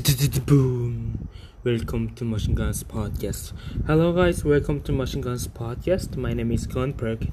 [0.00, 1.28] Boom!
[1.62, 3.52] Welcome to Machine Guns Podcast.
[3.86, 4.42] Hello, guys.
[4.42, 6.16] Welcome to Machine Guns Podcast.
[6.16, 7.30] My name is Gunperk.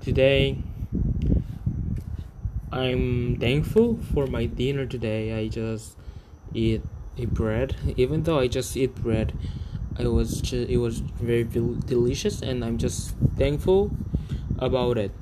[0.00, 0.56] Today,
[2.72, 5.38] I'm thankful for my dinner today.
[5.38, 5.98] I just
[6.54, 6.80] eat
[7.18, 7.76] a bread.
[7.98, 9.34] Even though I just eat bread,
[9.98, 13.90] I was just, it was very delicious, and I'm just thankful
[14.58, 15.12] about it.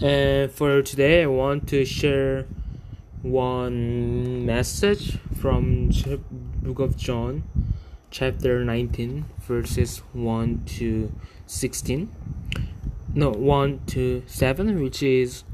[0.00, 2.46] And for today, I want to share
[3.22, 5.90] one message from
[6.62, 7.44] book of John
[8.10, 11.12] chapter 19 verses 1 to
[11.46, 12.10] 16
[13.14, 15.44] no 1 to 7 which is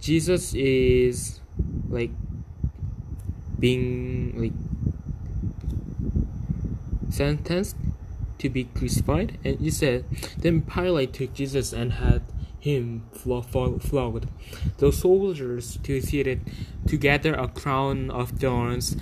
[0.00, 1.40] Jesus is
[1.88, 2.10] like
[3.58, 4.52] being like
[7.10, 7.76] sentenced
[8.38, 9.38] to be crucified.
[9.44, 10.04] And he said
[10.38, 12.22] then Pilate took Jesus and had
[12.60, 14.28] him flogged.
[14.78, 16.40] The soldiers succeeded
[16.86, 18.96] to gather a crown of thorns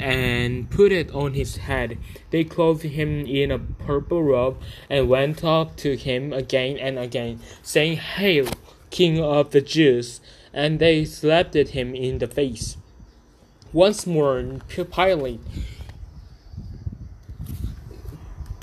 [0.00, 1.98] and put it on his head.
[2.30, 4.58] They clothed him in a purple robe
[4.90, 8.48] and went up to him again and again, saying, Hail,
[8.90, 10.20] King of the Jews!
[10.52, 12.76] And they slapped him in the face.
[13.72, 15.40] Once more, Pilate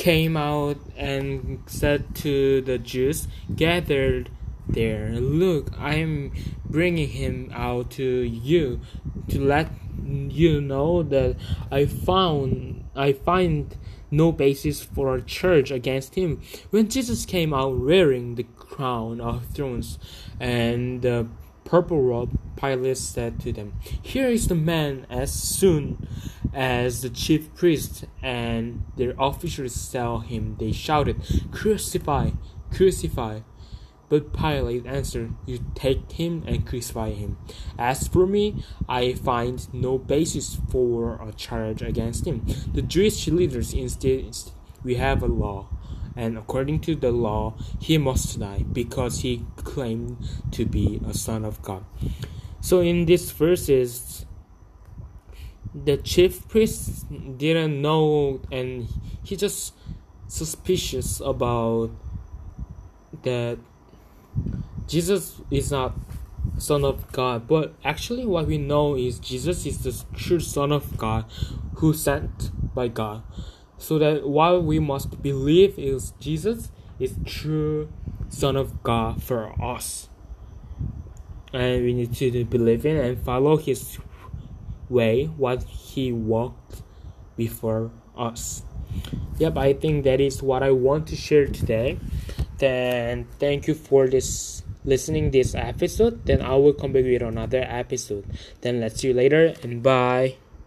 [0.05, 4.29] came out and said to the Jews gathered
[4.69, 6.31] there, Look, I am
[6.63, 8.81] bringing him out to you
[9.29, 9.71] to let
[10.05, 11.37] you know that
[11.71, 13.75] I found I find
[14.11, 16.39] no basis for a charge against him.
[16.69, 19.97] When Jesus came out wearing the crown of thorns
[20.39, 21.25] and the
[21.63, 25.05] purple robe, Pilate said to them, Here is the man.
[25.09, 26.07] As soon
[26.53, 32.31] as the chief priests and their officers saw him, they shouted, Crucify!
[32.71, 33.41] Crucify!
[34.07, 37.37] But Pilate answered, You take him and crucify him.
[37.77, 42.45] As for me, I find no basis for a charge against him.
[42.71, 44.53] The Jewish leaders insist
[44.83, 45.67] we have a law,
[46.15, 50.17] and according to the law, he must die because he claimed
[50.51, 51.83] to be a son of God.
[52.65, 54.25] So in these verses,
[55.71, 57.05] the chief priest
[57.37, 58.87] didn't know, and
[59.21, 59.75] he just
[60.27, 61.91] suspicious about
[63.21, 63.59] that
[64.87, 65.93] Jesus is not
[66.57, 70.97] Son of God, but actually, what we know is Jesus is the true Son of
[70.97, 71.25] God
[71.75, 73.21] who sent by God.
[73.77, 77.89] So that what we must believe is Jesus is true
[78.29, 80.09] Son of God for us.
[81.55, 83.97] And we need to believe in and follow his
[84.89, 86.83] way, what he walked
[87.37, 88.63] before us.
[89.39, 91.97] Yep, I think that is what I want to share today.
[92.59, 97.65] Then thank you for this listening this episode then i will come back with another
[97.67, 98.23] episode
[98.61, 100.35] then let's see you later and bye